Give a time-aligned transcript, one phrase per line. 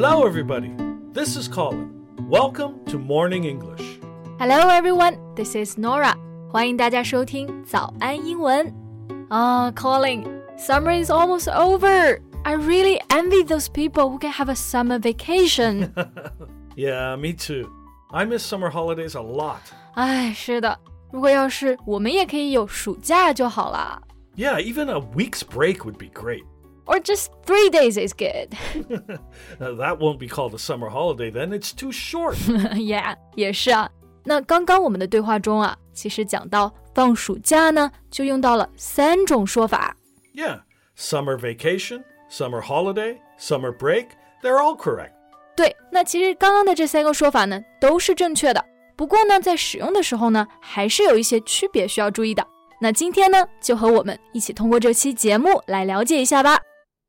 [0.00, 0.72] Hello, everybody.
[1.12, 1.90] This is Colin.
[2.28, 3.98] Welcome to Morning English.
[4.38, 5.18] Hello, everyone.
[5.34, 6.14] This is Norah.
[6.48, 8.72] 欢迎大家收听早安英文。
[9.28, 10.24] Ah, Colin,
[10.56, 12.20] summer is almost over.
[12.44, 15.92] I really envy those people who can have a summer vacation.
[16.76, 17.68] yeah, me too.
[18.12, 19.62] I miss summer holidays a lot.
[19.94, 20.78] 哎，是的，
[21.10, 24.00] 如果要是我们也可以有暑假就好了。
[24.36, 26.44] Yeah, even a week's break would be great.
[26.88, 28.56] Or just three days is good.
[29.58, 32.36] That won't be called a summer holiday then, it's too short.
[32.76, 33.90] yeah，也是啊。
[34.24, 39.94] 那刚刚我们的对话中啊，其实讲到放暑假呢，就用到了三种说法。
[40.34, 40.60] yeah,
[40.96, 44.06] summer vacation, summer holiday, summer break,
[44.42, 45.12] they're all correct.
[45.54, 48.64] 对，那其实刚刚的这三个说法呢，都是正确的。
[48.96, 52.46] 不过呢，在使用的时候呢，还是有一些区别需要注意的。
[52.80, 56.58] 那今天呢，就和我们一起通过这期节目来了解一下吧。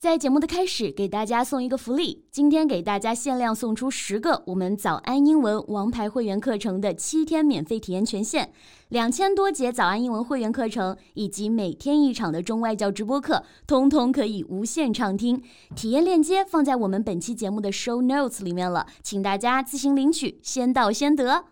[0.02, 8.50] 在节目的开始，给大家送一个福利，今天给大家限量送出十个我们早安英文王牌会员课程的七天免费体验权限，
[8.88, 15.44] 两千多节早安英文会员课程以及每天一场的中外教直播课，通通可以无限畅听。
[15.76, 21.44] 体验链接放在我们本期节目的 show notes 里面了，请大家自行领取，先到先得。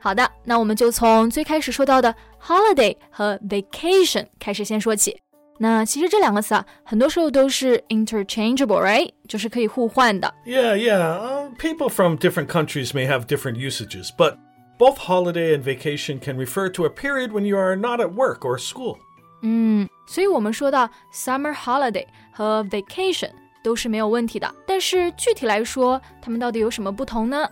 [0.00, 5.18] 好的，那我们就从最开始说到的 holiday 和 vacation 开始先说起。
[5.59, 9.09] 那其实这两个词啊，很多时候都是 interchangeable，right？
[9.27, 10.33] 就是可以互换的。
[10.45, 14.37] Yeah, yeah, uh, people from different countries may have different usages, but
[14.77, 18.39] both holiday and vacation can refer to a period when you are not at work
[18.39, 18.97] or school.
[19.43, 23.29] 嗯，所以我们说到 summer holiday 和 vacation
[23.63, 24.53] 都是没有问题的。
[24.67, 27.49] 但是具体来说，它们到底有什么不同呢？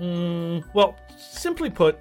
[0.00, 1.94] Mm, well, simply put,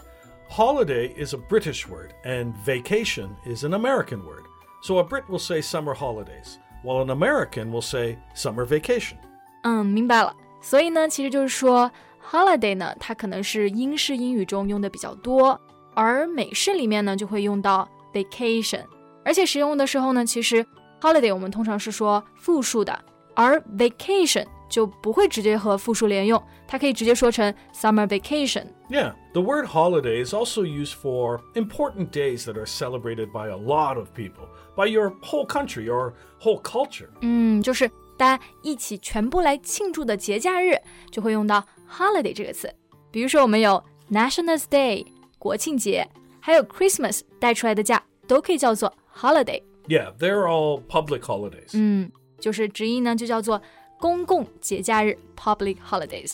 [0.49, 4.45] holiday is a British word and vacation is an American word.
[4.81, 9.15] So a Brit will say summer holidays, while an American will say summer vacation.
[9.63, 10.35] 嗯，明白了。
[10.61, 15.59] 所以呢，其实就是说 holiday 呢，它可能是英式英语中用的比较多，
[15.93, 18.83] 而美式里面呢就会用到 vacation。
[19.25, 20.65] 而且使用的时候呢，其实
[20.99, 22.97] holiday 我们通常是说复数的，
[23.35, 28.65] 而 vacation 就不会直接和复数连用，它可以直接说成 summer vacation。
[28.89, 33.57] Yeah, the word holiday is also used for important days that are celebrated by a
[33.57, 37.09] lot of people, by your whole country or whole culture.
[37.21, 40.79] 嗯，就是大家一起全部来庆祝的节假日，
[41.11, 42.73] 就会用到 holiday 这个词。
[43.11, 45.05] 比如说，我们有 National Day
[45.37, 46.07] 国庆节，
[46.39, 49.61] 还有 Christmas 带出来的假，都可以叫做 holiday。
[49.87, 51.71] Yeah, they're all public holidays.
[51.73, 53.61] 嗯，就是直译呢就叫做
[53.98, 56.32] 公共节假日 （public holidays）。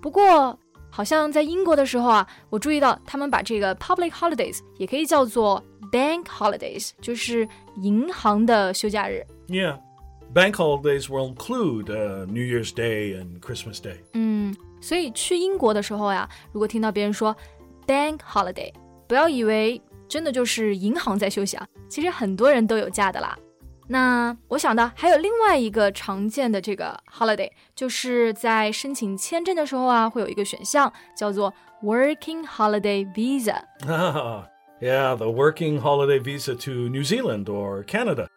[0.00, 0.58] 不过，
[0.90, 7.48] 好像在英国的时候啊，我注意到他们把这个 public holidays 也可以叫做 bank holidays，就是
[7.82, 9.24] 银行的休假日。
[9.48, 9.78] Yeah.
[10.34, 13.98] Bank holidays will include uh, New Year's Day and Christmas Day.
[14.14, 17.36] 嗯，所以去英国的时候呀，如果听到别人说
[17.86, 18.72] bank holiday，
[19.06, 23.38] 不要以为真的就是银行在休息啊，其实很多人都有假的啦。
[23.87, 31.51] 那我想到还有另外一个常见的这个 holiday，就是在申请签证的时候啊，会有一个选项叫做
[31.81, 33.61] working holiday visa。
[34.79, 38.27] yeah, the working holiday visa to New Zealand or Canada.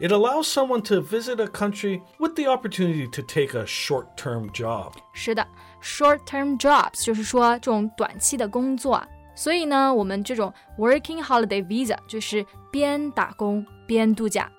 [0.00, 4.50] It allows someone to visit a country with the opportunity to take a short term
[4.52, 4.94] job.
[5.12, 5.46] 是的，
[5.82, 9.06] short-term jobs 就是说这种短期的工作啊。
[9.36, 14.50] 所以呢，我们这种 working holiday visa 就是边打工边度假。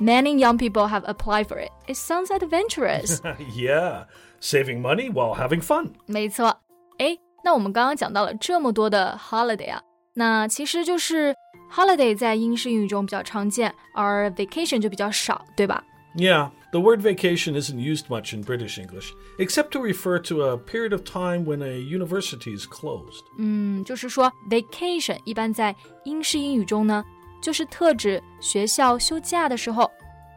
[0.00, 1.70] Many young people have applied for it.
[1.86, 3.20] It sounds adventurous.
[3.54, 4.04] yeah,
[4.40, 5.92] saving money while having fun.
[6.06, 6.54] 没错。
[6.98, 9.80] 诶，那我们刚刚讲到了这么多的 holiday 啊，
[10.14, 11.34] 那其实就是
[11.72, 15.82] holiday 在英式英语中比较常见，而 vacation 就比较少，对吧？
[16.14, 20.56] Yeah, the word vacation isn't used much in British English, except to refer to a
[20.56, 23.22] period of time when a university is closed.
[23.38, 27.04] 嗯，就是说 vacation 一般在英式英语中呢，
[27.40, 29.90] 就是特指学校休假的时候。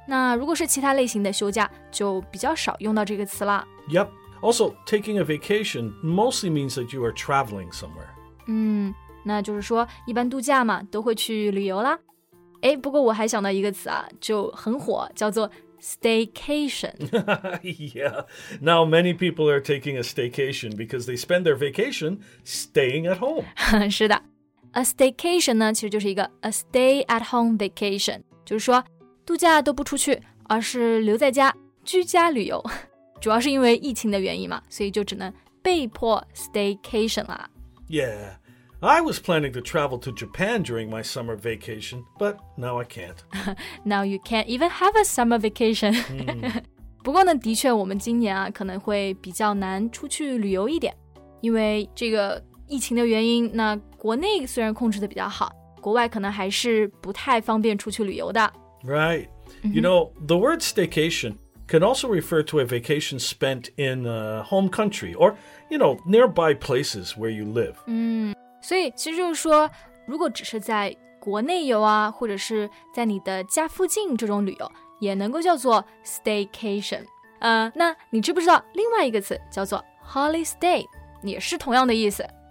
[0.07, 3.67] 那如果是其他类型的休假，就比较少用到这个词啦。
[3.89, 4.09] Yep.
[4.41, 8.07] Also, taking a vacation mostly means that you are traveling somewhere.
[8.47, 11.99] 嗯，那就是说一般度假嘛，都会去旅游啦。
[12.61, 15.51] 诶，不过我还想到一个词啊，就很火，叫做
[15.81, 16.93] staycation。
[17.61, 18.25] yeah.
[18.61, 23.43] Now many people are taking a staycation because they spend their vacation staying at home.
[23.91, 24.21] 是的
[24.73, 28.83] ，a staycation 呢，其实就是一个 a stay at home vacation，就是说
[29.25, 32.63] 度假都不出去，而是留在家居家旅游。
[33.21, 37.49] 主要是因为疫情的原因嘛，所以就只能被迫 staycation 啦。
[37.89, 38.37] Yeah.
[38.81, 43.17] I was planning to travel to Japan during my summer vacation, but now I can't.
[43.83, 46.63] Now you can't even have a summer vacation 。
[47.03, 50.95] 不过呢，的确我们今年啊可能会比较难出去旅游一点，
[51.41, 53.49] 因为这个 疫情的原因。
[53.53, 55.51] 那国内虽然控制的比较好，
[55.81, 58.51] 国外可能还是不太方便出去旅游的。
[58.83, 59.27] Right.
[59.63, 61.35] You know, the word staycation
[61.67, 65.35] can also refer to a vacation spent in a home country or,
[65.69, 67.75] you know, nearby places where you live.
[68.61, 69.69] 所以其实就是说，
[70.05, 77.03] 如果只是在国内游啊，或者是在你的家附近这种旅游，也能够叫做 staycation。
[77.39, 80.85] 呃，那你知不知道另外一个词叫做 holiday，
[81.23, 82.25] 也是同样的意思。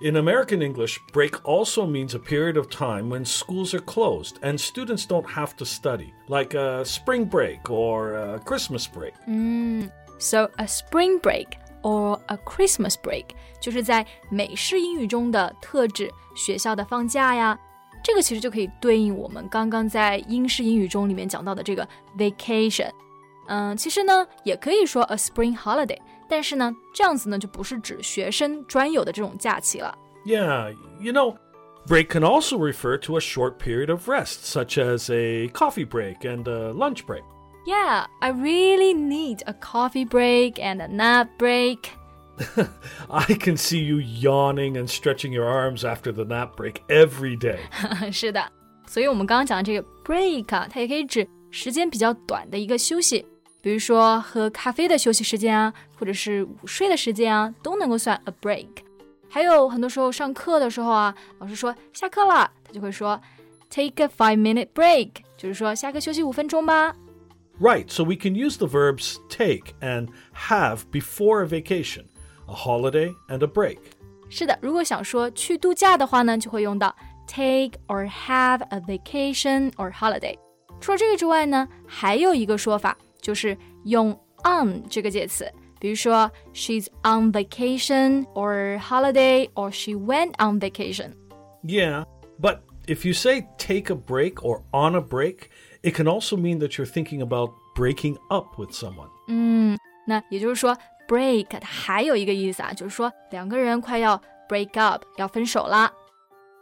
[0.00, 4.58] In American English, break also means a period of time when schools are closed and
[4.58, 9.12] students don't have to study, like a spring break or a Christmas break.
[10.18, 17.58] So a spring break or a Christmas break 就是在美式英语中的特指学校的放假呀。
[18.02, 21.86] 这个其实就可以对应我们刚刚在英式英语中里面讲到的这个
[22.16, 22.90] vacation。
[23.48, 25.98] 嗯，其实呢也可以说 a spring holiday，
[26.28, 29.96] 但是呢这样子呢就不是指学生专有的这种假期了。
[30.24, 31.36] Yeah, you know,
[31.88, 36.20] break can also refer to a short period of rest, such as a coffee break
[36.20, 37.24] and a lunch break.
[37.66, 41.90] Yeah, I really need a coffee break and a nap break.
[43.10, 47.58] I can see you yawning and stretching your arms after the nap break every day.
[48.12, 48.50] 是的，
[48.86, 53.26] 所以我们刚刚讲的这个 break 啊，它也可以指时间比较短的一个休息，
[53.64, 58.68] 比如说喝咖啡的休息时间啊，或者是午睡的时间啊，都能够算 a break。
[59.28, 63.20] 还有很多时候上课的时候啊，老师说下课了，他就会说
[63.68, 66.96] take a five minute break，就是说下课休息五分钟吧。
[67.60, 72.06] Right, so we can use the verbs take and have before a vacation,
[72.48, 73.78] a holiday, and a break.
[74.30, 76.96] 是的，如果想说去度假的话呢，就会用到
[77.26, 80.34] take or have a vacation or holiday。
[80.80, 84.10] 除了这个之外呢，还有一个说法 就是用
[84.44, 91.12] on 这个介词，比如说 she's on vacation or holiday or she went on vacation。
[91.62, 92.04] Yeah,
[92.40, 95.50] but if you say take a break or on a break,
[95.82, 99.08] it can also mean that you're thinking about breaking up with someone.
[100.06, 105.92] 那也就是说，break 它还有一个意思啊，就是说两个人快要 break up，要分手啦。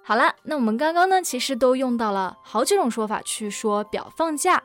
[0.03, 4.63] 好啦，那我们刚刚呢，其实都用到了好几种说法去说表放假。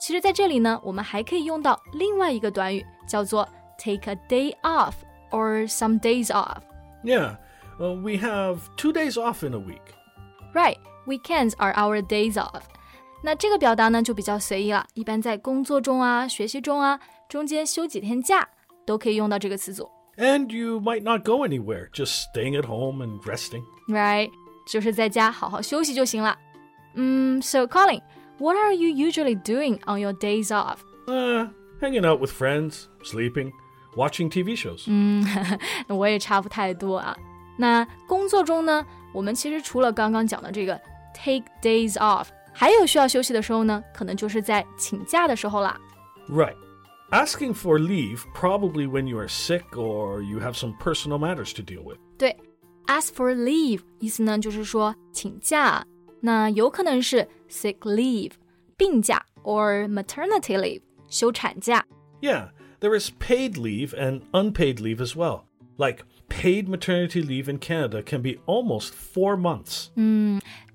[0.00, 3.48] 其实在这里呢，我们还可以用到另外一个短语，叫做
[3.78, 4.94] take a day off
[5.30, 6.62] or some days off。
[7.02, 7.36] Yeah,
[7.78, 9.94] uh, we have two days off in a week.
[10.54, 10.76] Right,
[11.06, 12.62] weekends are our days off。
[13.22, 18.48] 那这个表达呢就比较随意了，一般在工作中啊、学习中啊，中间休几天假
[18.84, 19.88] 都可以用到这个词组。
[20.16, 23.62] And you might not go anywhere, just staying at home and resting.
[23.88, 24.30] Right，
[24.70, 26.38] 就是在家好好休息就行了。
[26.94, 28.00] 嗯，So Colin,
[28.40, 30.78] what are you usually doing on your days off？
[31.06, 31.48] Uh,
[31.80, 33.52] hanging out with friends, sleeping,
[33.96, 34.86] watching TV shows.
[35.88, 37.16] 我也差不太多啊。
[37.58, 38.84] 那工作中呢，
[39.14, 40.78] 我们其实除了刚刚讲的这个
[41.14, 45.78] take days off，还有需要休息的时候呢，可能就是在请假的时候啦。
[46.28, 46.56] Right.
[47.10, 51.62] Asking for leave probably when you are sick or you have some personal matters to
[51.62, 51.98] deal with.
[52.18, 52.36] 对，
[52.86, 55.86] ask for leave 意思呢就是说请假，
[56.20, 58.32] 那有可能是 sick leave
[58.76, 61.86] 病假 or maternity leave 休产假。
[62.20, 62.50] Yeah,
[62.80, 65.42] there is paid leave and unpaid leave as well.
[65.76, 69.90] Like paid maternity leave in Canada can be almost four months.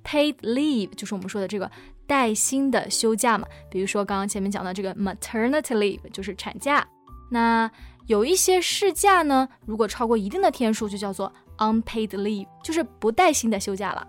[0.04, 1.70] paid leave 就是我们说的这个
[2.08, 6.88] 带薪的休假嘛，比如说刚刚前面讲的这个 maternity leave 就是产假。
[7.32, 7.70] 那
[8.08, 14.08] 有一些事假呢，如果超过一定的天数，就叫做 unpaid leave，就是不带薪的休假了。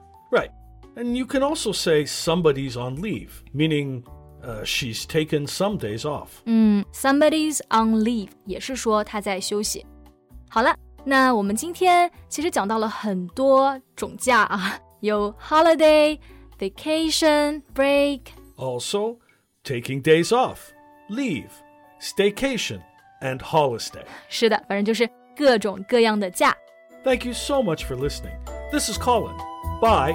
[0.97, 1.05] Right.
[1.07, 4.05] And you can also say somebody's on leave, meaning
[4.43, 6.43] uh, she's taken some days off.
[6.45, 9.87] 嗯，somebody's on leave 也是说他在休息。
[10.51, 18.21] 好了，那我们今天其实讲到了很多种假啊，有 holiday、vacation、break。
[18.57, 19.17] Also,
[19.65, 20.73] taking days off,
[21.09, 21.49] leave,
[22.01, 22.81] staycation,
[23.23, 24.05] and holiday.
[24.29, 26.55] 是的，反正就是各种各样的假。
[27.03, 28.37] Thank you so much for listening.
[28.71, 29.37] This is Colin.
[29.81, 30.15] Bye.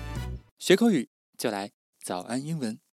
[0.61, 1.71] 学口语就来
[2.03, 2.79] 早安英文。